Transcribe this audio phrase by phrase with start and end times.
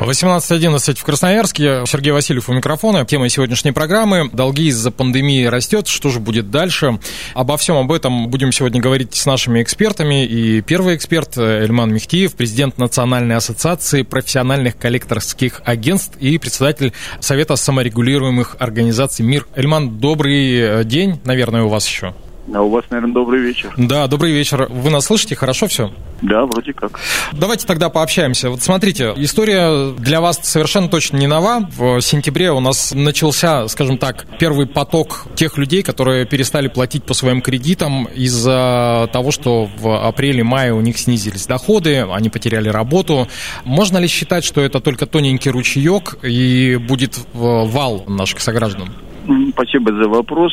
[0.00, 1.84] 18.11 в Красноярске.
[1.86, 3.06] Сергей Васильев у микрофона.
[3.06, 4.28] Тема сегодняшней программы.
[4.30, 5.88] Долги из-за пандемии растет.
[5.88, 6.98] Что же будет дальше?
[7.34, 10.26] Обо всем об этом будем сегодня говорить с нашими экспертами.
[10.26, 18.56] И первый эксперт Эльман Мехтиев, президент Национальной ассоциации профессиональных коллекторских агентств и председатель Совета саморегулируемых
[18.58, 19.46] организаций «Мир».
[19.56, 22.14] Эльман, добрый день, наверное, у вас еще.
[22.54, 23.72] А у вас, наверное, добрый вечер.
[23.76, 24.68] Да, добрый вечер.
[24.70, 25.34] Вы нас слышите?
[25.34, 25.90] Хорошо все?
[26.22, 27.00] Да, вроде как.
[27.32, 28.50] Давайте тогда пообщаемся.
[28.50, 31.68] Вот смотрите, история для вас совершенно точно не нова.
[31.76, 37.14] В сентябре у нас начался, скажем так, первый поток тех людей, которые перестали платить по
[37.14, 43.26] своим кредитам из-за того, что в апреле-мае у них снизились доходы, они потеряли работу.
[43.64, 48.88] Можно ли считать, что это только тоненький ручеек и будет вал наших сограждан?
[49.50, 50.52] Спасибо за вопрос.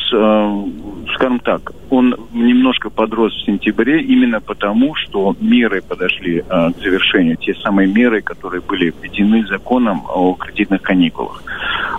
[1.14, 7.36] Скажем так, он немножко подрос в сентябре именно потому, что меры подошли к завершению.
[7.36, 11.42] Те самые меры, которые были введены законом о кредитных каникулах.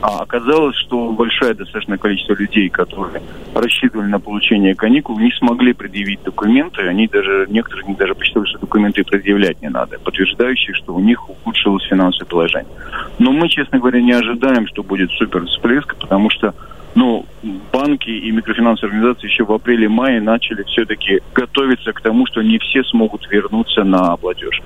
[0.01, 3.21] А оказалось, что большое достаточно количество людей, которые
[3.53, 6.81] рассчитывали на получение каникул, не смогли предъявить документы.
[6.81, 11.85] Они даже, некоторые даже посчитали, что документы предъявлять не надо, подтверждающие, что у них ухудшилось
[11.85, 12.71] финансовое положение.
[13.17, 16.53] Но мы, честно говоря, не ожидаем, что будет супер всплеск, потому что
[16.95, 17.25] ну,
[17.73, 22.83] банки и микрофинансовые организации еще в апреле-мае начали все-таки готовиться к тому, что не все
[22.83, 24.61] смогут вернуться на платеж.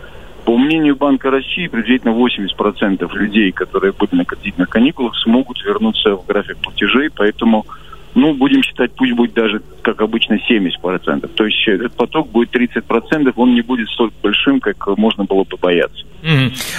[0.46, 6.26] По мнению Банка России, приблизительно 80% людей, которые были на кредитных каникулах, смогут вернуться в
[6.26, 7.66] график платежей, поэтому
[8.20, 11.28] ну, будем считать, пусть будет даже, как обычно, 70%.
[11.28, 15.58] То есть этот поток будет 30%, он не будет столь большим, как можно было бы
[15.58, 16.06] бояться.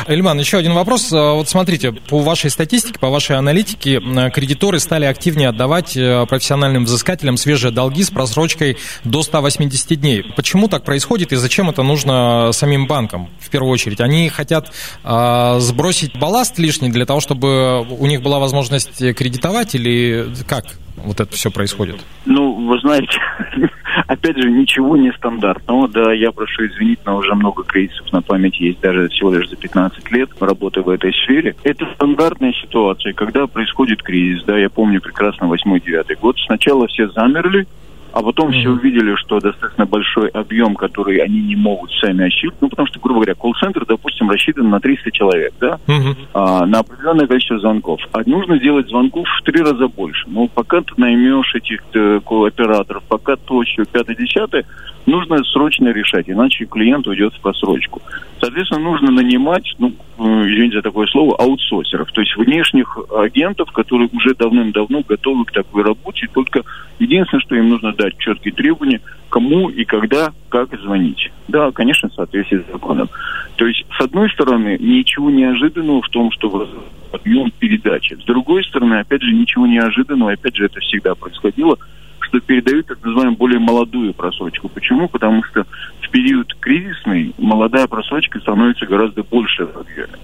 [0.07, 1.11] Эльман, еще один вопрос.
[1.13, 4.01] А, вот смотрите, по вашей статистике, по вашей аналитике,
[4.35, 10.25] кредиторы стали активнее отдавать э, профессиональным взыскателям свежие долги с просрочкой до 180 дней.
[10.37, 14.01] Почему так происходит и зачем это нужно самим банкам, в первую очередь?
[14.01, 14.73] Они хотят
[15.05, 20.67] э, сбросить балласт лишний для того, чтобы у них была возможность кредитовать или как?
[21.05, 22.05] Вот это все происходит?
[22.27, 23.19] Ну, вы знаете,
[24.07, 25.89] опять же, ничего не стандартного.
[25.89, 29.57] Да, я прошу извинить, но уже много кризисов на памяти есть даже всего лишь за
[29.57, 31.57] 15 лет работы в этой сфере.
[31.63, 34.45] Это стандартная ситуация, когда происходит кризис.
[34.45, 36.37] Да, я помню прекрасно 8-9 год.
[36.47, 37.67] Сначала все замерли,
[38.13, 38.61] а потом mm-hmm.
[38.61, 42.99] все увидели, что достаточно большой объем, который они не могут сами осчитать, ну, потому что,
[43.01, 46.17] грубо говоря, колл-центр, допустим, рассчитан на 300 человек, да, mm-hmm.
[46.35, 48.01] а, на определенное количество звонков.
[48.13, 50.25] А нужно сделать звонков в три раза больше.
[50.29, 54.65] Ну, пока ты наймешь этих э, операторов, пока то, что пятое, десятое,
[55.07, 58.03] нужно срочно решать, иначе клиент уйдет в просрочку.
[58.41, 64.09] Соответственно, нужно нанимать, ну, э, извините за такое слово, аутсорсеров, то есть внешних агентов, которые
[64.13, 66.63] уже давным-давно готовы к такой работе, только
[66.99, 71.31] единственное, что им нужно дать четкие требования, кому и когда, как звонить.
[71.49, 73.09] Да, конечно, в соответствии с законом.
[73.57, 76.69] То есть, с одной стороны, ничего неожиданного в том, что
[77.13, 78.15] объем передачи.
[78.15, 81.77] С другой стороны, опять же, ничего неожиданного, опять же, это всегда происходило,
[82.21, 84.69] что передают так называемую более молодую просрочку.
[84.69, 85.09] Почему?
[85.09, 85.67] Потому что
[86.01, 90.19] в период кризисный молодая просрочка становится гораздо больше в объеме.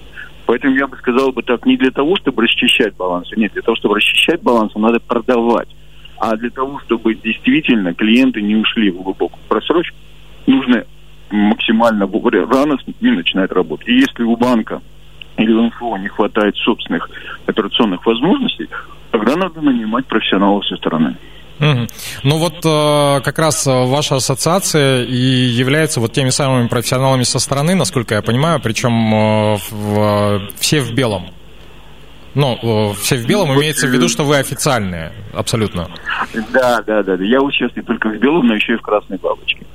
[0.45, 3.75] Поэтому я бы сказал бы так, не для того, чтобы расчищать баланс, нет, для того,
[3.75, 5.67] чтобы расчищать баланс, надо продавать.
[6.19, 9.95] А для того, чтобы действительно клиенты не ушли в глубокую просрочку,
[10.45, 10.85] нужно
[11.29, 13.87] максимально рано с ними начинать работать.
[13.87, 14.81] И если у банка
[15.37, 17.09] или у МФО не хватает собственных
[17.45, 18.67] операционных возможностей,
[19.11, 21.15] тогда надо нанимать профессионалов со стороны.
[21.59, 21.87] Угу.
[22.23, 27.73] Ну вот э, как раз ваша ассоциация и является вот теми самыми профессионалами со стороны,
[27.75, 31.27] насколько я понимаю, причем э, в, все в белом.
[32.37, 35.87] Ну, э, все в белом имеется в виду, что вы официальные, абсолютно.
[36.53, 37.15] Да, да, да.
[37.15, 39.65] Я участвую не только в белом, но еще и в красной бабочке.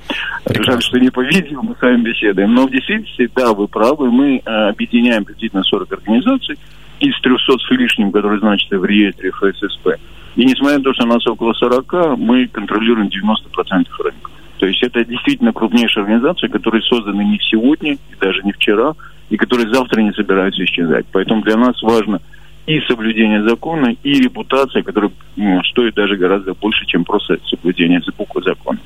[0.45, 0.71] Прекрасно.
[0.71, 2.53] Жаль, что не по видео мы с вами беседуем.
[2.53, 6.57] Но в действительности, да, вы правы, мы объединяем приблизительно 40 организаций
[7.01, 9.99] из 300 с лишним, которые значатся в реестре ФССП.
[10.37, 14.31] И несмотря на то, что нас около 40, мы контролируем 90% рынка.
[14.59, 18.93] То есть это действительно крупнейшая организация, которые созданы не сегодня, и даже не вчера,
[19.29, 21.05] и которые завтра не собираются исчезать.
[21.11, 22.21] Поэтому для нас важно
[22.65, 28.41] и соблюдение закона, и репутация, которая ну, стоит даже гораздо больше, чем просто соблюдение буквы
[28.41, 28.79] закона.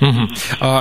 [0.00, 0.28] Угу.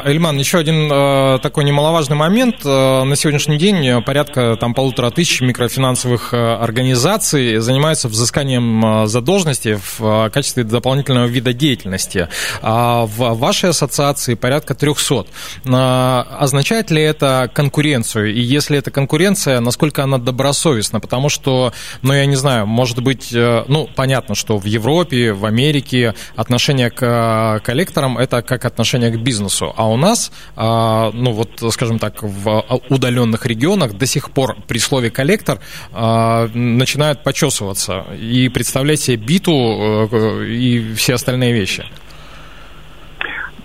[0.06, 2.58] Эльман, еще один э, такой немаловажный момент.
[2.66, 10.30] Э, на сегодняшний день порядка там, полутора тысяч микрофинансовых э, организаций занимаются взысканием задолженности в
[10.30, 12.30] качестве дополнительного вида деятельности.
[12.62, 15.26] А в вашей ассоциации порядка 300.
[15.66, 18.34] Означает ли это конкуренцию?
[18.34, 21.00] И если это конкуренция, насколько она добросовестна?
[21.00, 26.14] Потому что, ну, я не знаю, может быть, ну, понятно, что в Европе, в Америке
[26.36, 29.74] отношение к коллекторам– это как отношение к бизнесу.
[29.76, 34.80] А у нас, а, ну вот, скажем так, в удаленных регионах до сих пор при
[34.80, 35.60] слове коллектор
[35.92, 41.86] а, начинают почесываться и представлять себе биту э, и все остальные вещи.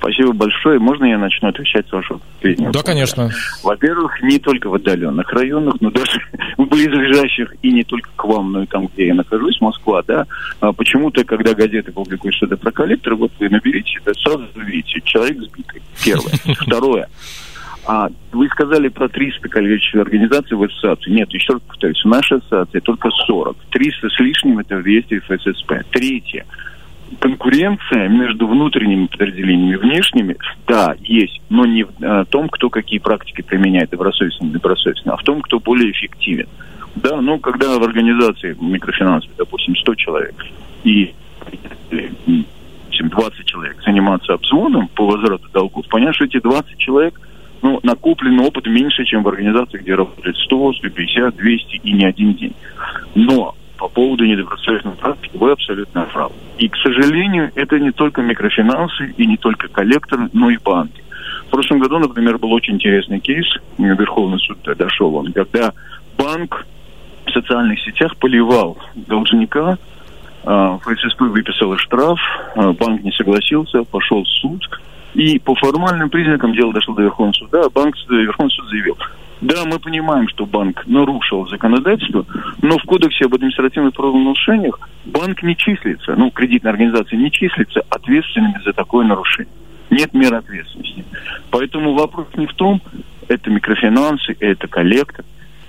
[0.03, 0.81] Спасибо большое.
[0.81, 3.31] Можно я начну отвечать с вашего Да, конечно.
[3.63, 6.21] Во-первых, не только в отдаленных районах, но даже
[6.59, 10.27] в близлежащих, и не только к вам, но и там, где я нахожусь, Москва, да.
[10.59, 15.39] А почему-то, когда газеты публикуют что-то про коллектор, вот вы наберите, это сразу видите, человек
[15.39, 15.81] сбитый.
[16.05, 16.33] Первое.
[16.59, 17.09] Второе.
[17.87, 21.11] А вы сказали про 300 количество организаций в ассоциации.
[21.13, 23.57] Нет, еще раз повторюсь, в нашей ассоциации только 40.
[23.71, 25.75] 300 с лишним это в Вести ФССП.
[25.93, 26.45] Третье
[27.19, 30.37] конкуренция между внутренними подразделениями и внешними,
[30.67, 35.23] да, есть, но не в а, том, кто какие практики применяет, добросовестно, недобросовестно, а в
[35.23, 36.49] том, кто более эффективен.
[36.95, 40.35] Да, ну, когда в организации микрофинансовой, допустим, 100 человек
[40.85, 41.15] и
[43.01, 47.21] 20 человек заниматься обзвоном по возврату долгов, понятно, что эти 20 человек,
[47.63, 52.35] ну, накопленный опыт меньше, чем в организации, где работает 100, 150, 200 и не один
[52.35, 52.55] день.
[53.15, 56.35] Но по поводу недобросовестной практики вы абсолютно правы.
[56.59, 61.03] И, к сожалению, это не только микрофинансы и не только коллекторы, но и банки.
[61.49, 63.45] В прошлом году, например, был очень интересный кейс,
[63.79, 65.73] Верховный суд дошел он, когда
[66.17, 66.65] банк
[67.27, 69.79] в социальных сетях поливал должника,
[70.45, 72.21] а, ФССП выписала штраф,
[72.55, 74.63] а, банк не согласился, пошел в суд,
[75.15, 78.97] и по формальным признакам дело дошло до Верховного суда, а банк, Верховный суд заявил,
[79.43, 82.25] да, мы понимаем, что банк нарушил законодательство,
[82.63, 88.61] но в Кодексе об административных правонарушениях банк не числится, ну, кредитная организация не числится ответственными
[88.65, 89.53] за такое нарушение.
[89.91, 91.05] Нет меры ответственности.
[91.51, 92.81] Поэтому вопрос не в том,
[93.27, 95.25] это микрофинансы, это коллектор.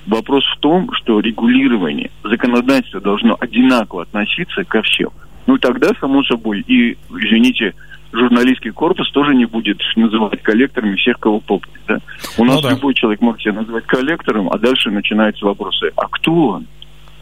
[0.05, 5.09] Вопрос в том, что регулирование законодательства должно одинаково относиться ко всем.
[5.47, 7.73] Ну, тогда, само собой, и, извините,
[8.13, 11.79] журналистский корпус тоже не будет называть коллекторами всех, кого попадет.
[11.87, 11.97] Да?
[12.37, 12.69] У нас ну, да.
[12.71, 15.91] любой человек может себя назвать коллектором, а дальше начинаются вопросы.
[15.95, 16.67] А кто он?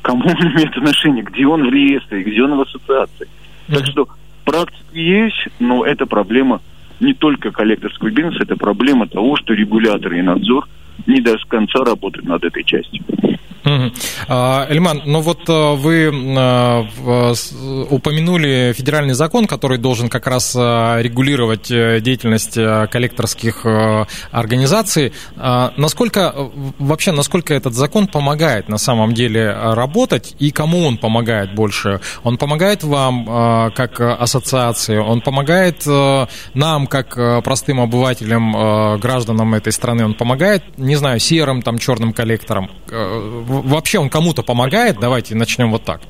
[0.02, 1.24] Кому он имеет отношение?
[1.24, 2.24] Где он в реестре?
[2.24, 3.28] Где он в ассоциации?
[3.68, 3.76] Mm-hmm.
[3.76, 4.08] Так что
[4.46, 6.62] практики есть, но это проблема
[7.00, 10.68] не только коллекторского бизнеса, это проблема того, что регуляторы и надзор
[11.08, 13.04] не до конца работают над этой частью.
[14.28, 17.34] А, Эльман, ну вот э, вы э,
[17.90, 23.66] упомянули федеральный закон, который должен как раз э, регулировать деятельность коллекторских
[24.32, 25.14] организаций.
[25.38, 26.34] А, насколько
[26.80, 32.02] вообще, насколько этот закон помогает на самом деле работать и кому он помогает больше?
[32.24, 35.86] Он помогает вам как ассоциации, он помогает
[36.54, 42.70] нам как простым обывателям, гражданам этой страны, он помогает, не знаю, серым, там, черным коллекторам?
[43.52, 44.98] Вообще он кому-то помогает?
[45.00, 46.02] Давайте начнем вот так.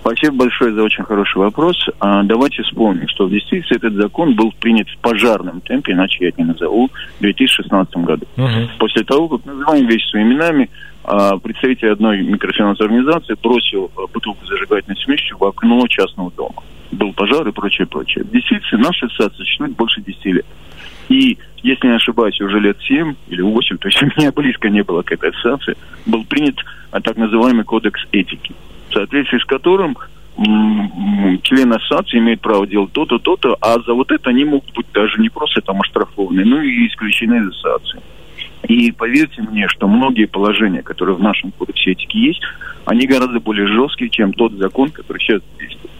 [0.00, 1.76] Спасибо большое за очень хороший вопрос.
[2.00, 6.28] А, давайте вспомним, что в действительности этот закон был принят в пожарном темпе, иначе я
[6.28, 6.88] это не назову,
[7.18, 8.26] в 2016 году.
[8.36, 8.70] Угу.
[8.78, 10.70] После того, как называем вещи своими именами,
[11.04, 16.62] а, представитель одной микрофинансовой организации бросил а, бутылку зажигательной смесью в окно частного дома.
[16.90, 18.24] Был пожар и прочее, прочее.
[18.24, 20.46] В действительности наша ассоциация существует больше 10 лет.
[21.08, 24.82] И, если не ошибаюсь, уже лет 7 или 8, то есть у меня близко не
[24.82, 26.56] было к этой ассоциации, был принят
[26.90, 28.54] а, так называемый кодекс этики,
[28.90, 29.96] в соответствии с которым
[31.42, 35.18] члены ассоциации имеют право делать то-то, то-то, а за вот это они могут быть даже
[35.18, 38.02] не просто там оштрафованы, но и исключены из ассоциации.
[38.68, 42.42] И поверьте мне, что многие положения, которые в нашем кодексе этики есть,
[42.84, 45.90] они гораздо более жесткие, чем тот закон, который сейчас действует.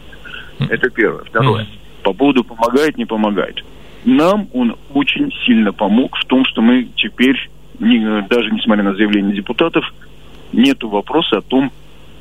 [0.71, 1.23] Это первое.
[1.23, 1.65] Второе.
[2.03, 3.63] По поводу помогает, не помогает
[4.05, 7.49] нам он очень сильно помог в том, что мы теперь,
[7.79, 9.85] не, даже несмотря на заявление депутатов,
[10.53, 11.71] нет вопроса о том,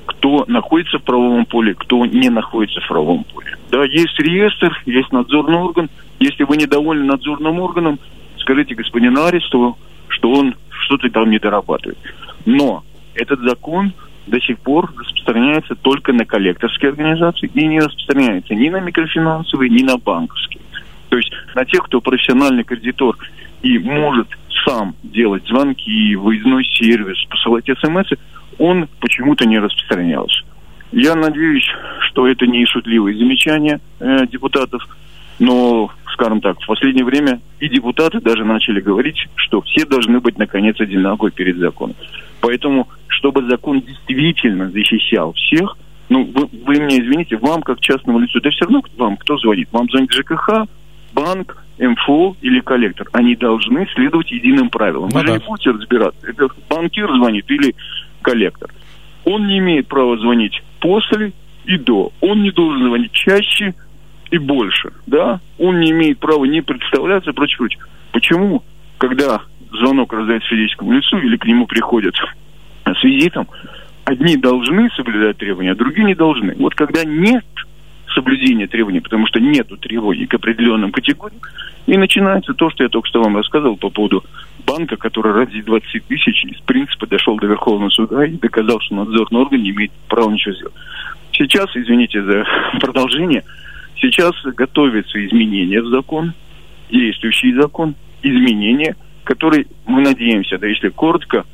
[0.06, 3.56] кто находится в правовом поле, кто не находится в правовом поле.
[3.70, 5.90] Да, есть реестр, есть надзорный орган.
[6.18, 7.98] Если вы недовольны надзорным органом,
[8.38, 9.76] скажите господину Арестову,
[10.08, 11.98] что он что-то там не дорабатывает.
[12.44, 13.92] Но этот закон
[14.26, 19.82] до сих пор распространяется только на коллекторские организации и не распространяется ни на микрофинансовые, ни
[19.82, 20.62] на банковские.
[21.08, 23.16] То есть на тех, кто профессиональный кредитор
[23.62, 24.28] и может
[24.64, 28.08] сам делать звонки, выездной сервис, посылать смс,
[28.58, 30.42] он почему-то не распространялся.
[30.92, 31.66] Я надеюсь,
[32.00, 34.82] что это не шутливые замечания э, депутатов,
[35.38, 40.38] но скажем так, в последнее время и депутаты даже начали говорить, что все должны быть,
[40.38, 41.94] наконец, одинаковы перед законом.
[42.40, 45.76] Поэтому, чтобы закон действительно защищал всех,
[46.08, 49.68] ну, вы, вы меня извините, вам, как частному лицу, да все равно вам кто звонит?
[49.72, 50.66] Вам звонит ЖКХ,
[51.16, 53.08] банк, МФО или коллектор.
[53.12, 55.08] Они должны следовать единым правилам.
[55.12, 55.32] Ну, Вы да.
[55.34, 57.74] же не будете разбираться, это банкир звонит или
[58.22, 58.70] коллектор.
[59.24, 61.32] Он не имеет права звонить после
[61.64, 62.12] и до.
[62.20, 63.74] Он не должен звонить чаще
[64.30, 65.40] и больше, да?
[65.58, 67.80] Он не имеет права не представляться, прочее, прочее.
[68.12, 68.62] Почему,
[68.98, 69.42] когда
[69.72, 72.14] звонок раздается физическому лицу или к нему приходят
[72.84, 73.48] с визитом,
[74.04, 76.54] одни должны соблюдать требования, а другие не должны.
[76.56, 77.44] Вот когда нет
[78.14, 81.40] соблюдения требований, потому что нет требований к определенным категориям,
[81.86, 84.24] и начинается то, что я только что вам рассказывал по поводу
[84.66, 89.40] банка, который ради 20 тысяч из принципа дошел до Верховного суда и доказал, что надзорный
[89.40, 90.74] орган не имеет права ничего сделать.
[91.32, 92.44] Сейчас, извините за
[92.80, 93.44] продолжение,
[93.96, 96.32] сейчас готовятся изменения в закон,
[96.90, 101.44] действующий закон, изменения, которые, мы надеемся, да если коротко,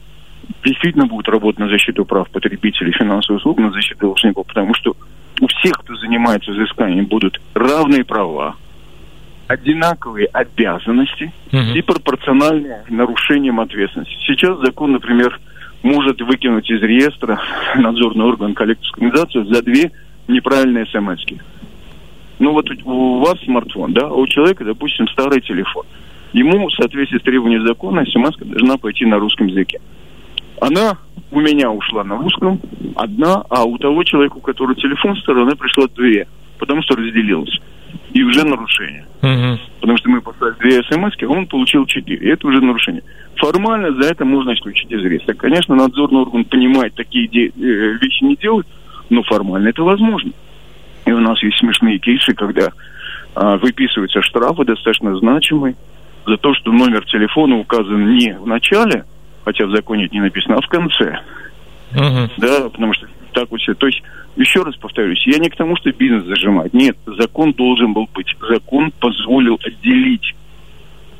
[0.64, 4.96] действительно будут работать на защиту прав потребителей финансовых услуг, на защиту должников, потому что
[5.40, 8.56] у всех, кто занимается взысканием, будут равные права,
[9.46, 11.74] одинаковые обязанности угу.
[11.74, 14.16] и пропорциональные нарушениям ответственности.
[14.26, 15.38] Сейчас закон, например,
[15.82, 17.40] может выкинуть из реестра
[17.76, 19.90] надзорный орган коллекторскую организацию за две
[20.28, 21.40] неправильные смс -ки.
[22.38, 25.84] Ну вот у вас смартфон, да, а у человека, допустим, старый телефон.
[26.32, 29.80] Ему в соответствии с требованиями закона смс должна пойти на русском языке.
[30.62, 30.96] Она
[31.32, 32.60] у меня ушла на русском,
[32.94, 37.58] одна, а у того человека, у которого телефон старый, она пришла две, потому что разделилась.
[38.12, 39.04] И уже нарушение.
[39.22, 39.58] Угу.
[39.80, 42.28] Потому что мы послали две смс, а он получил четыре.
[42.28, 43.02] И это уже нарушение.
[43.36, 45.34] Формально за это можно исключить из реестра.
[45.34, 48.66] Конечно, надзорный орган понимает, такие де- э, вещи не делать,
[49.10, 50.30] но формально это возможно.
[51.06, 52.70] И у нас есть смешные кейсы, когда
[53.34, 55.74] а, выписываются штрафы достаточно значимые
[56.24, 59.04] за то, что номер телефона указан не в начале,
[59.44, 61.20] хотя в законе это не написано, а в конце.
[61.92, 62.30] Uh-huh.
[62.38, 63.74] Да, потому что так вот все.
[63.74, 64.02] То есть,
[64.36, 66.72] еще раз повторюсь, я не к тому, что бизнес зажимать.
[66.72, 68.34] Нет, закон должен был быть.
[68.48, 70.34] Закон позволил отделить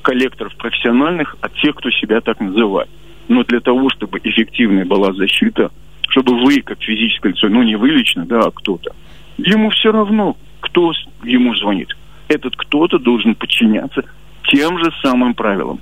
[0.02, 2.90] коллекторов профессиональных от тех, кто себя так называет.
[3.28, 5.70] Но для того, чтобы эффективная была защита,
[6.08, 8.94] чтобы вы, как физическое лицо, ну не вы лично, да, а кто-то,
[9.38, 11.88] ему все равно, кто ему звонит.
[12.28, 14.04] Этот кто-то должен подчиняться
[14.44, 15.80] тем же самым правилам.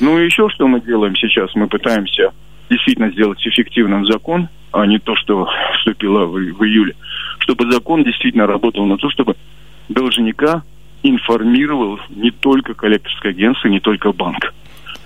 [0.00, 1.54] Ну и еще что мы делаем сейчас?
[1.54, 2.32] Мы пытаемся
[2.70, 5.46] действительно сделать эффективным закон, а не то, что
[5.78, 6.94] вступило в, в июле,
[7.40, 9.36] чтобы закон действительно работал на то, чтобы
[9.88, 10.62] должника
[11.02, 14.54] информировал не только коллекторское агентство, не только банк,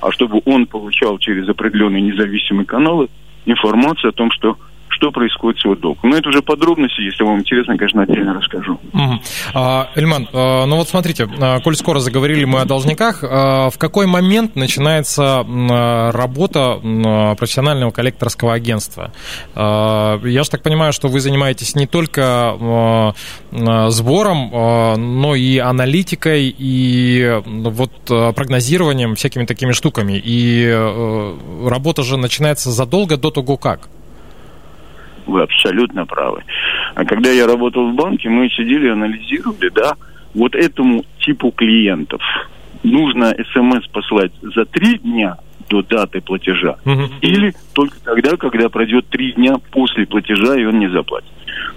[0.00, 3.08] а чтобы он получал через определенные независимые каналы
[3.46, 4.58] информацию о том, что
[4.94, 6.10] что происходит с его долгом.
[6.10, 8.80] Но это уже подробности, если вам интересно, конечно, отдельно расскажу.
[8.92, 9.20] Угу.
[9.54, 13.78] А, Эльман, а, ну вот смотрите, а, коль скоро заговорили мы о должниках, а, в
[13.78, 15.44] какой момент начинается
[16.12, 16.78] работа
[17.38, 19.12] профессионального коллекторского агентства?
[19.54, 23.14] Я же так понимаю, что вы занимаетесь не только
[23.88, 24.50] сбором,
[25.20, 30.20] но и аналитикой, и вот прогнозированием, всякими такими штуками.
[30.24, 30.70] И
[31.66, 33.88] работа же начинается задолго до того, как.
[35.26, 36.44] Вы абсолютно правы.
[36.94, 39.94] А когда я работал в банке, мы сидели, анализировали, да,
[40.34, 42.20] вот этому типу клиентов
[42.82, 45.38] нужно смс послать за три дня
[45.70, 47.04] до даты платежа угу.
[47.22, 51.30] или только тогда, когда пройдет три дня после платежа и он не заплатит.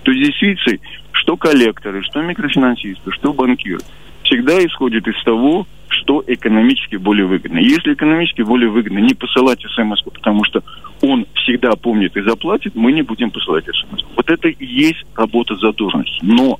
[0.03, 0.79] То есть действительно,
[1.11, 3.79] что коллекторы, что микрофинансисты, что банкиры
[4.23, 7.59] всегда исходят из того, что экономически более выгодно.
[7.59, 10.63] Если экономически более выгодно не посылать смс, потому что
[11.01, 14.03] он всегда помнит и заплатит, мы не будем посылать смс.
[14.15, 16.19] Вот это и есть работа задолженности.
[16.21, 16.59] Но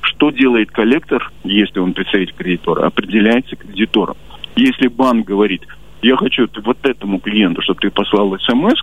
[0.00, 4.16] что делает коллектор, если он представитель кредитора, определяется кредитором.
[4.56, 5.62] Если банк говорит,
[6.02, 8.82] я хочу вот этому клиенту, чтобы ты послал смс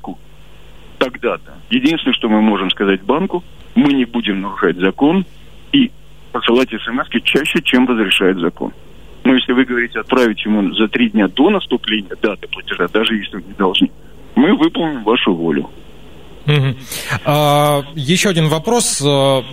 [0.97, 1.53] тогда-то.
[1.69, 3.43] Единственное, что мы можем сказать банку,
[3.75, 5.25] мы не будем нарушать закон
[5.71, 5.91] и
[6.31, 8.73] посылать смс чаще, чем разрешает закон.
[9.23, 13.37] Но если вы говорите отправить ему за три дня до наступления даты платежа, даже если
[13.37, 13.91] вы не должны,
[14.35, 15.69] мы выполним вашу волю.
[17.25, 19.01] А, еще один вопрос.
[19.03, 19.43] А,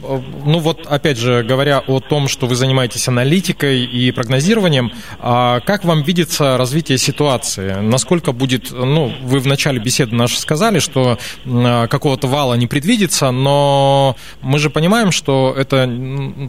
[0.45, 5.85] ну вот, опять же, говоря о том, что вы занимаетесь аналитикой и прогнозированием, а как
[5.85, 7.81] вам видится развитие ситуации?
[7.81, 14.17] Насколько будет, ну, вы в начале беседы нашей сказали, что какого-то вала не предвидится, но
[14.41, 15.91] мы же понимаем, что это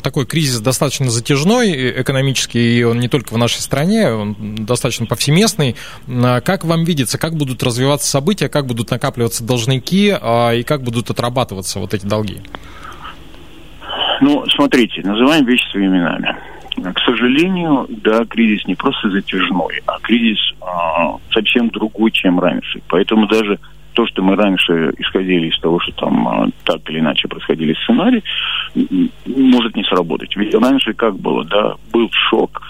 [0.03, 5.75] такой кризис достаточно затяжной экономически, и он не только в нашей стране, он достаточно повсеместный.
[6.07, 10.15] Как вам видится, как будут развиваться события, как будут накапливаться должники,
[10.53, 12.41] и как будут отрабатываться вот эти долги?
[14.22, 16.36] Ну, смотрите, называем вещи своими именами.
[16.94, 22.82] К сожалению, да, кризис не просто затяжной, а кризис а, совсем другой, чем раньше.
[22.88, 23.60] Поэтому даже
[23.94, 28.24] то, что мы раньше исходили из того, что там а, так или иначе происходили сценарии,
[29.25, 30.36] может не сработать.
[30.36, 32.62] Ведь раньше как было, да, был шок.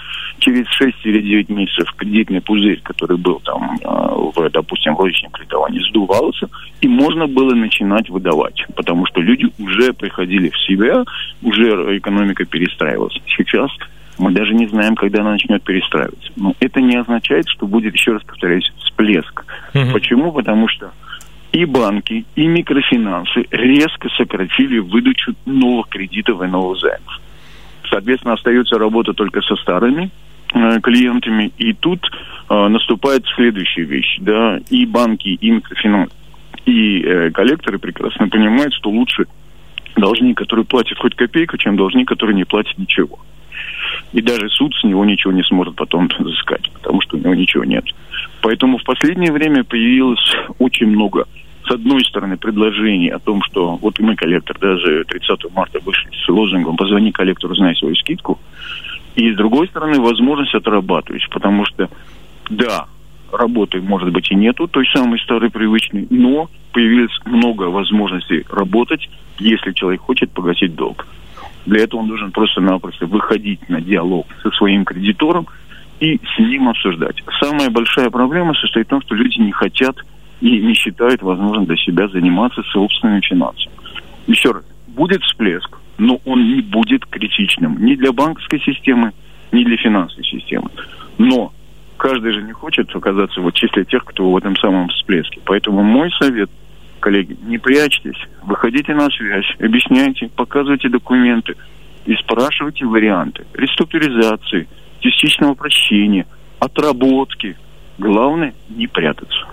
[0.48, 5.30] Через 6 или 9 месяцев кредитный пузырь, который был там, а, в, допустим, в розничном
[5.30, 6.48] кредитовании, сдувался,
[6.80, 11.04] и можно было начинать выдавать, потому что люди уже приходили в себя,
[11.42, 13.20] уже экономика перестраивалась.
[13.36, 13.70] Сейчас
[14.18, 16.32] мы даже не знаем, когда она начнет перестраиваться.
[16.36, 19.44] Но это не означает, что будет, еще раз повторяюсь, всплеск.
[19.74, 19.92] Угу.
[19.92, 20.32] Почему?
[20.32, 20.92] Потому что
[21.52, 27.20] и банки, и микрофинансы резко сократили выдачу новых кредитов и новых займов.
[27.90, 30.08] Соответственно, остается работа только со старыми э,
[30.48, 32.00] клиентами, и тут
[32.48, 36.14] э, наступает следующая вещь, да, и банки, и микрофинансы,
[36.64, 39.26] и э, коллекторы прекрасно понимают, что лучше
[39.96, 43.18] должник, который платит хоть копейку, чем должник, который не платит ничего.
[44.12, 47.64] И даже суд с него ничего не сможет потом взыскать, потому что у него ничего
[47.64, 47.84] нет.
[48.40, 51.26] Поэтому в последнее время появилось очень много
[51.68, 56.28] с одной стороны, предложений о том, что вот мы, коллектор, даже 30 марта вышли с
[56.28, 58.38] лозунгом «Позвони коллектору, знай свою скидку»,
[59.18, 61.90] и с другой стороны, возможность отрабатывать, потому что,
[62.50, 62.86] да,
[63.32, 69.10] работы, может быть, и нету, той самой старой привычной, но появилось много возможностей работать,
[69.40, 71.04] если человек хочет погасить долг.
[71.66, 75.48] Для этого он должен просто-напросто выходить на диалог со своим кредитором
[75.98, 77.16] и с ним обсуждать.
[77.40, 79.96] Самая большая проблема состоит в том, что люди не хотят
[80.40, 83.74] и не считают возможным для себя заниматься собственными финансами.
[84.28, 89.12] Еще раз, будет всплеск, но он не будет критичным ни для банковской системы,
[89.52, 90.70] ни для финансовой системы.
[91.18, 91.52] Но
[91.96, 95.40] каждый же не хочет оказаться вот в числе тех, кто в этом самом всплеске.
[95.44, 96.50] Поэтому мой совет,
[97.00, 101.56] коллеги, не прячьтесь, выходите на связь, объясняйте, показывайте документы
[102.06, 104.68] и спрашивайте варианты реструктуризации,
[105.00, 106.26] частичного прощения,
[106.60, 107.56] отработки.
[107.98, 109.46] Главное не прятаться.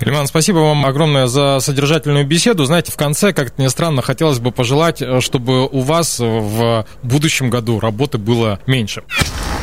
[0.00, 2.64] Ильман, спасибо вам огромное за содержательную беседу.
[2.64, 6.86] Знаете, в конце, как то ни странно, хотелось бы пожелать, э, чтобы у вас в
[7.02, 9.02] будущем году работы было меньше.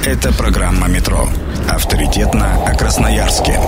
[0.06, 1.28] Это программа «Метро».
[1.70, 3.60] Авторитетно о Красноярске.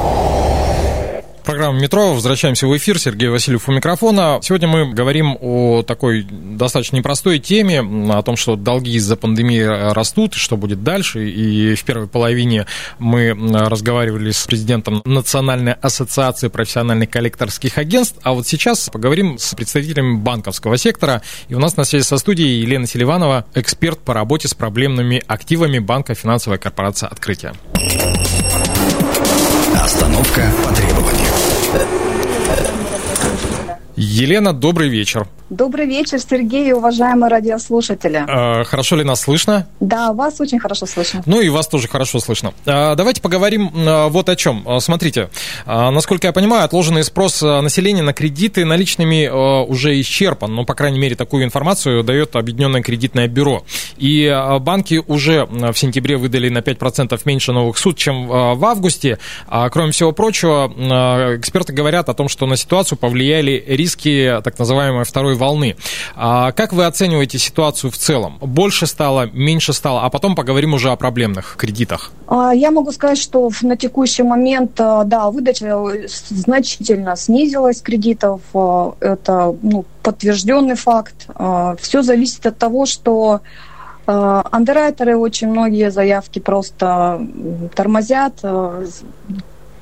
[1.44, 2.14] Программа «Метро».
[2.14, 3.00] Возвращаемся в эфир.
[3.00, 4.40] Сергей Васильев у микрофона.
[4.42, 10.34] Сегодня мы говорим о такой достаточно непростой теме, о том, что долги из-за пандемии растут,
[10.36, 11.30] что будет дальше.
[11.30, 12.68] И в первой половине
[13.00, 18.20] мы разговаривали с президентом Национальной ассоциации профессиональных коллекторских агентств.
[18.24, 21.22] А вот сейчас поговорим с представителями банковского сектора.
[21.50, 25.80] И у нас на связи со студией Елена Селиванова, эксперт по работе с проблемными активами
[25.80, 27.54] банка «Финансовая корпорация Открытия».
[29.84, 31.31] Остановка по требованию.
[33.96, 35.28] Елена, добрый вечер.
[35.52, 38.24] Добрый вечер, Сергей, уважаемые радиослушатели.
[38.26, 39.68] А, хорошо ли нас слышно?
[39.82, 41.24] Да, вас очень хорошо слышно.
[41.26, 42.54] Ну и вас тоже хорошо слышно.
[42.66, 44.64] А, давайте поговорим а, вот о чем.
[44.66, 45.30] А, смотрите,
[45.66, 50.56] а, насколько я понимаю, отложенный спрос а, населения на кредиты наличными уже исчерпан.
[50.56, 53.66] Ну, по крайней мере, такую информацию дает Объединенное кредитное бюро.
[53.98, 59.20] И банки уже в сентябре выдали на 5% меньше новых суд, чем в августе.
[59.72, 60.72] Кроме всего прочего,
[61.36, 65.76] эксперты говорят о том, что на ситуацию повлияли риски так называемой второй волны.
[66.16, 68.38] А как вы оцениваете ситуацию в целом?
[68.40, 72.12] Больше стало, меньше стало, а потом поговорим уже о проблемных кредитах.
[72.28, 78.42] А, я могу сказать, что на текущий момент, а, да, выдача значительно снизилась кредитов.
[78.54, 81.28] А, это ну, подтвержденный факт.
[81.82, 83.42] Все зависит от того, что
[84.08, 87.22] андеррайтеры очень многие заявки просто
[87.76, 88.44] тормозят,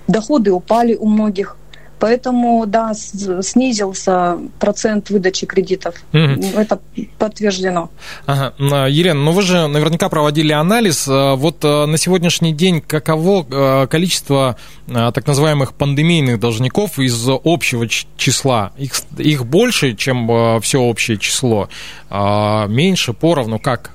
[0.08, 1.56] доходы упали у многих.
[2.00, 5.96] Поэтому, да, снизился процент выдачи кредитов.
[6.14, 6.58] Угу.
[6.58, 6.80] Это
[7.18, 7.90] подтверждено.
[8.26, 8.54] Ага.
[8.88, 11.08] Елена, ну вы же наверняка проводили анализ.
[11.10, 14.56] А, вот а, на сегодняшний день каково а, количество
[14.88, 18.72] так называемых пандемийных должников из общего числа?
[18.78, 21.70] Их, их больше, чем все общее число?
[22.10, 23.92] Меньше, поровну, как?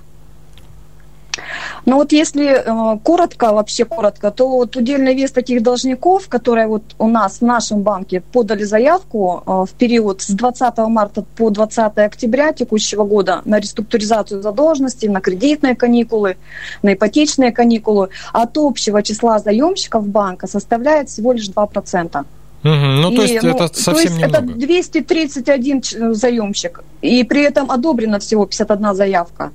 [1.87, 6.83] Но вот если э, коротко, вообще коротко, то вот удельный вес таких должников, которые вот
[6.99, 11.99] у нас в нашем банке подали заявку э, в период с 20 марта по 20
[11.99, 16.37] октября текущего года на реструктуризацию задолженности, на кредитные каникулы,
[16.83, 22.25] на ипотечные каникулы, от общего числа заемщиков банка составляет всего лишь 2%.
[22.65, 24.39] Угу, ну, и, то есть ну, это совсем то есть немного.
[24.39, 29.53] это 231 заемщик, и при этом одобрено всего 51 заявка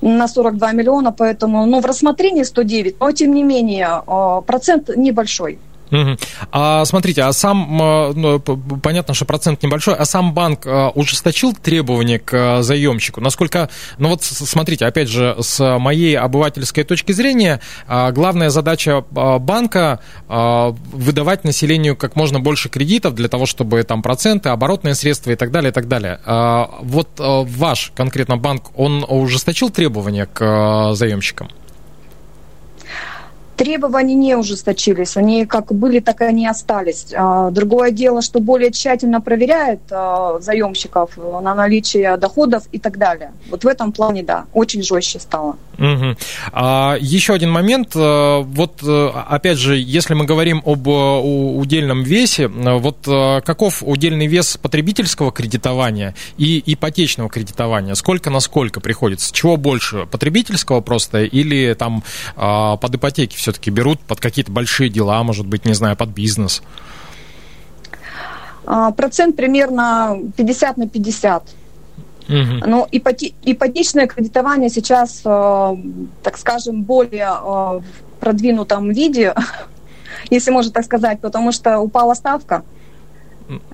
[0.00, 5.58] на 42 миллиона, поэтому, ну, в рассмотрении 109, но тем не менее, э, процент небольшой.
[5.90, 6.16] Угу.
[6.52, 12.18] А смотрите, а сам, ну, понятно, что процент небольшой, а сам банк э, ужесточил требования
[12.18, 13.20] к э, заемщику?
[13.20, 21.44] Насколько, ну вот смотрите, опять же, с моей обывательской точки зрения, главная задача банка выдавать
[21.44, 25.70] населению как можно больше кредитов для того, чтобы там проценты, оборотные средства и так далее,
[25.70, 26.20] и так далее.
[26.80, 31.48] Вот ваш конкретно банк, он ужесточил требования к заемщикам?
[33.56, 37.06] Требования не ужесточились, они как были, так и они остались.
[37.16, 43.32] А, другое дело, что более тщательно проверяет а, заемщиков на наличие доходов и так далее.
[43.50, 45.56] Вот в этом плане, да, очень жестче стало.
[45.78, 46.16] Угу.
[46.52, 47.94] А, еще один момент.
[47.94, 52.96] Э, вот, э, опять же, если мы говорим об э, удельном весе, вот
[53.44, 57.94] каков удельный вес потребительского кредитования и ипотечного кредитования?
[57.94, 59.32] Сколько на сколько приходится?
[59.32, 60.06] Чего больше?
[60.06, 62.02] Потребительского просто или там
[62.34, 66.62] под ипотеки все-таки берут под какие-то большие дела, может быть, не знаю, под бизнес?
[68.66, 71.44] А, процент примерно 50 на 50.
[72.28, 72.34] Угу.
[72.66, 75.76] Но ипоте- ипотечное кредитование сейчас, э,
[76.24, 77.80] так скажем, более э,
[78.18, 79.32] продвинутом виде,
[80.30, 82.64] если можно так сказать, потому что упала ставка.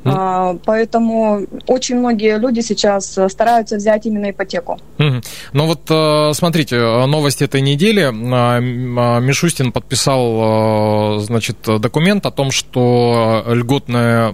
[0.04, 4.78] А, поэтому очень многие люди сейчас э, стараются взять именно ипотеку.
[4.98, 8.02] Ну вот э, смотрите, новость этой недели.
[8.02, 14.32] А, а, Мишустин подписал, э, значит, документ о том, что льготная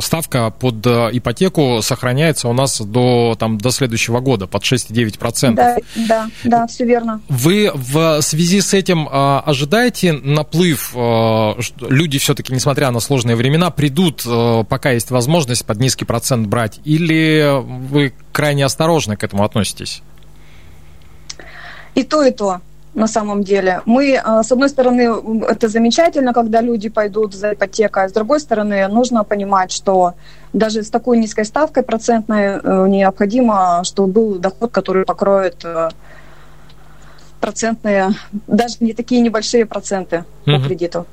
[0.00, 5.54] ставка под ипотеку сохраняется у нас до, там, до следующего года под 6,9%.
[5.54, 5.76] Да,
[6.08, 7.20] да, да, все верно.
[7.28, 10.94] Вы в связи с этим ожидаете наплыв?
[10.94, 14.23] Люди все-таки, несмотря на сложные времена, придут Э,
[14.68, 20.02] пока есть возможность под низкий процент брать, или вы крайне осторожно к этому относитесь?
[21.94, 22.60] И то, и то
[22.94, 23.80] на самом деле.
[23.86, 25.08] Мы, э, с одной стороны,
[25.48, 30.14] это замечательно, когда люди пойдут за ипотекой, а с другой стороны, нужно понимать, что
[30.52, 35.64] даже с такой низкой ставкой процентной э, необходимо, чтобы был доход, который покроет
[37.44, 38.14] процентные,
[38.46, 41.06] даже не такие небольшие проценты по кредиту.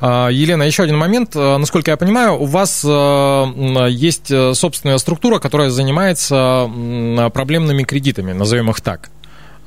[0.00, 1.32] А, Елена, еще один момент.
[1.34, 6.70] А, насколько я понимаю, у вас а, есть э, собственная структура, которая занимается
[7.34, 9.10] проблемными кредитами, назовем их так.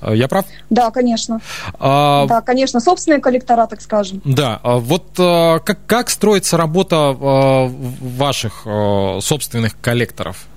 [0.01, 0.45] Я прав?
[0.69, 1.41] Да, конечно.
[1.77, 4.21] А, да, конечно, собственные коллектора, так скажем.
[4.23, 8.65] Да, вот как, как строится работа ваших
[9.21, 10.47] собственных коллекторов?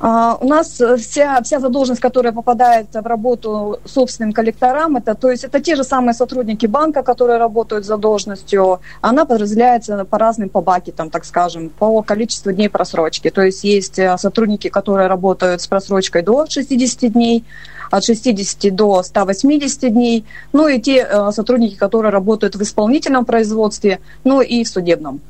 [0.00, 5.42] Uh, у нас вся, вся задолженность, которая попадает в работу собственным коллекторам, это, то есть
[5.42, 10.60] это те же самые сотрудники банка, которые работают с задолженностью, она подразделяется по разным по
[10.60, 13.28] бакетам, так скажем, по количеству дней просрочки.
[13.30, 17.44] То есть есть э, сотрудники, которые работают с просрочкой до 60 дней,
[17.90, 23.98] от 60 до 180 дней, ну и те uh, сотрудники, которые работают в исполнительном производстве,
[24.22, 25.20] ну и в судебном.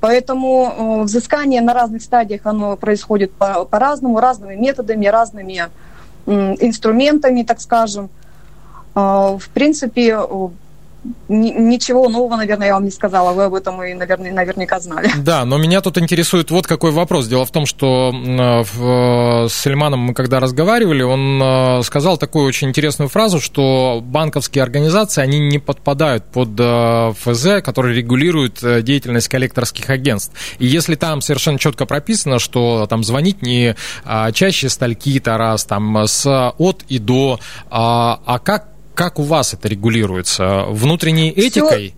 [0.00, 5.64] Поэтому э, взыскание на разных стадиях оно происходит по- по-разному, разными методами, разными
[6.26, 8.10] инструментами, так скажем.
[8.94, 10.18] Э, в принципе,
[11.28, 13.32] Ничего нового, наверное, я вам не сказала.
[13.32, 15.10] Вы об этом и, наверное, наверняка знали.
[15.18, 17.28] Да, но меня тут интересует вот какой вопрос.
[17.28, 23.08] Дело в том, что с Сельманом мы когда разговаривали, он э, сказал такую очень интересную
[23.08, 29.90] фразу, что банковские организации, они не подпадают под э, ФЗ, который регулирует э, деятельность коллекторских
[29.90, 30.34] агентств.
[30.58, 36.06] И если там совершенно четко прописано, что там звонить не а, чаще стальки-то раз, там
[36.06, 37.38] с от и до,
[37.70, 40.64] а, а как как у вас это регулируется?
[40.70, 41.94] Внутренней этикой?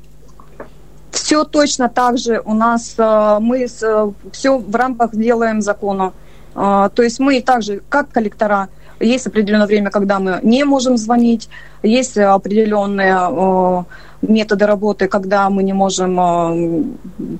[1.11, 2.43] Все, все точно так же.
[2.45, 6.13] У нас э, мы э, все в рамках делаем закона.
[6.55, 8.69] Э, то есть мы также, как коллектора,
[9.01, 11.49] есть определенное время, когда мы не можем звонить,
[11.83, 13.87] есть определенные
[14.23, 16.83] методы работы, когда мы не можем э,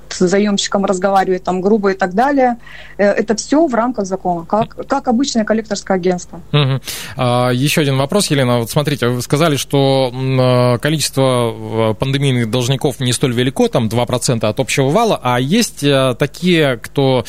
[0.09, 2.57] с заемщиком разговаривать там грубо и так далее.
[2.97, 6.41] Э, это все в рамках закона, как, как обычное коллекторское агентство.
[6.51, 6.81] Угу.
[7.17, 8.59] А, еще один вопрос, Елена.
[8.59, 14.59] Вот смотрите, вы сказали, что э, количество пандемийных должников не столь велико, там 2% от
[14.59, 15.85] общего вала, а есть
[16.17, 17.25] такие, кто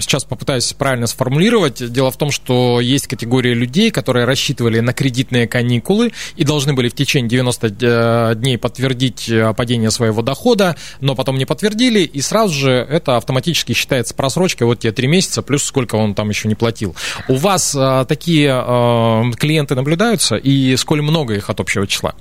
[0.00, 1.92] сейчас попытаюсь правильно сформулировать.
[1.92, 6.88] Дело в том, что есть категория людей, которые рассчитывали на кредитные каникулы и должны были
[6.88, 12.20] в течение 90 э, дней подтвердить э, падение своего дохода, но потом не подтвердили, и
[12.20, 16.48] сразу же это автоматически считается просрочкой, вот тебе 3 месяца, плюс сколько он там еще
[16.48, 16.94] не платил.
[17.28, 18.46] У вас э, такие
[19.36, 22.14] клиенты наблюдаются, и сколь много их от общего числа?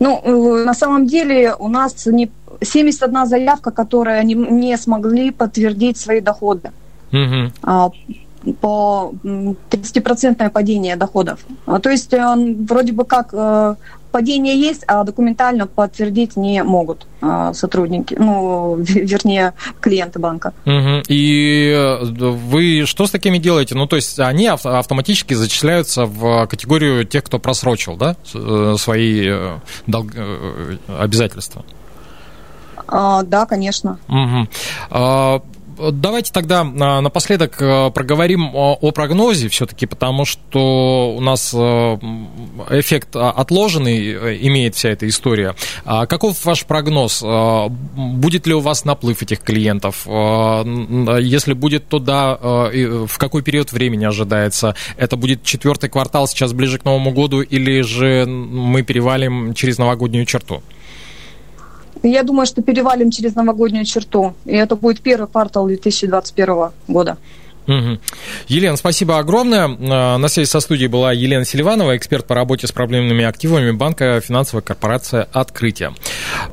[0.00, 2.30] Ну, на самом деле у нас не
[2.62, 6.70] 71 заявка, которая не, не смогли подтвердить свои доходы.
[7.12, 8.54] Угу.
[8.60, 11.38] по 30% падение доходов.
[11.66, 13.32] А, то есть вроде бы как
[14.16, 20.54] падение есть, а документально подтвердить не могут а, сотрудники, ну, вернее, клиенты банка.
[20.64, 21.02] Угу.
[21.08, 23.74] И э, вы что с такими делаете?
[23.74, 29.58] Ну, то есть они автоматически зачисляются в категорию тех, кто просрочил, да, э, свои э,
[29.86, 30.12] долг...
[30.98, 31.62] обязательства?
[32.88, 33.98] А, да, конечно.
[34.08, 35.42] Угу.
[35.92, 37.58] Давайте тогда а, напоследок
[37.92, 45.54] проговорим о прогнозе все-таки, потому что у нас эффект отложенный э, имеет вся эта история.
[45.84, 47.22] Каков ваш прогноз?
[47.22, 50.06] Будет ли у вас наплыв этих клиентов?
[50.06, 54.74] Если будет, то да, в какой период времени ожидается?
[54.96, 60.24] Это будет четвертый квартал сейчас ближе к Новому году или же мы перевалим через новогоднюю
[60.24, 60.62] черту?
[62.02, 64.34] Я думаю, что перевалим через новогоднюю черту.
[64.44, 67.16] И это будет первый квартал 2021 года.
[67.66, 67.98] Угу.
[68.48, 69.68] Елена, спасибо огромное.
[69.68, 74.20] А, на связи со студией была Елена Селиванова, эксперт по работе с проблемными активами банка
[74.20, 75.94] финансовая корпорация «Открытие».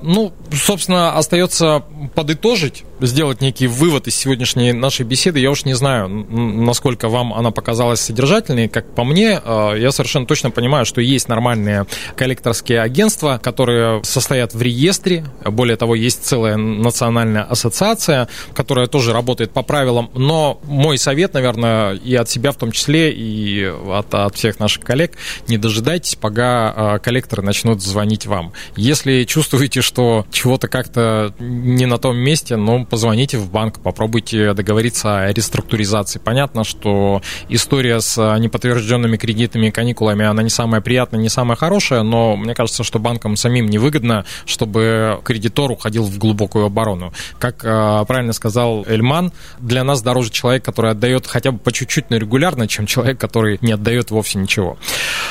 [0.02, 1.84] Ну, собственно, остается
[2.16, 5.40] подытожить, сделать некий вывод из сегодняшней нашей беседы.
[5.40, 8.68] Я уж не знаю, насколько вам она показалась содержательной.
[8.68, 14.54] Как по мне, а, я совершенно точно понимаю, что есть нормальные коллекторские агентства, которые состоят
[14.54, 15.26] в реестре.
[15.46, 20.10] Более того, есть целая национальная ассоциация, которая тоже работает по правилам.
[20.16, 24.84] Но мой совет, наверное, и от себя в том числе, и от, от всех наших
[24.84, 28.54] коллег, не дожидайтесь, пока а, коллекторы начнут звонить вам.
[28.76, 35.26] Если чувствуете, что чего-то как-то не на том месте, ну, позвоните в банк, попробуйте договориться
[35.26, 36.20] о реструктуризации.
[36.20, 42.36] Понятно, что история с неподтвержденными и каникулами, она не самая приятная, не самая хорошая, но
[42.38, 47.14] мне кажется, что банкам самим невыгодно, чтобы кредитор уходил в глубокую оборону.
[47.40, 52.10] Как а, правильно сказал Эльман, для нас дороже человек, который отдает хотя бы по чуть-чуть,
[52.10, 54.78] но регулярно, чем человек, который не отдает вовсе ничего.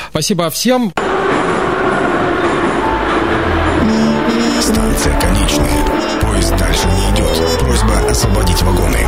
[0.09, 0.93] Спасибо всем.
[4.61, 6.19] Станция конечная.
[6.21, 7.59] Поезд дальше не идет.
[7.59, 8.99] Просьба освободить вагоны.